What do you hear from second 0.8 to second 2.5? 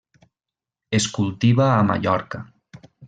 Es cultiva a Mallorca.